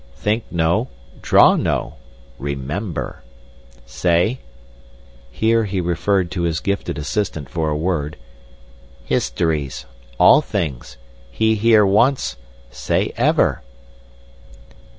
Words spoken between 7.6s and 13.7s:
a word—'histories—all things. He hear once—say ever.